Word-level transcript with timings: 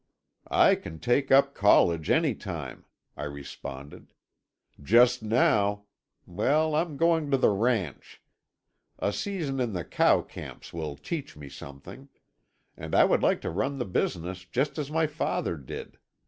"I 0.47 0.73
can 0.73 0.97
take 0.97 1.29
up 1.29 1.53
college 1.53 2.09
any 2.09 2.33
time," 2.33 2.85
I 3.15 3.25
responded. 3.25 4.13
"Just 4.81 5.21
now—well, 5.21 6.73
I'm 6.73 6.97
going 6.97 7.29
to 7.29 7.37
the 7.37 7.51
ranch. 7.51 8.19
A 8.97 9.13
season 9.13 9.59
in 9.59 9.73
the 9.73 9.85
cow 9.85 10.23
camps 10.23 10.73
will 10.73 10.95
teach 10.95 11.37
me 11.37 11.49
something; 11.49 12.09
and 12.75 12.95
I 12.95 13.03
would 13.05 13.21
like 13.21 13.41
to 13.41 13.51
run 13.51 13.77
the 13.77 13.85
business 13.85 14.43
just 14.43 14.79
as 14.79 14.89
my 14.89 15.05
father 15.05 15.55
did. 15.55 15.99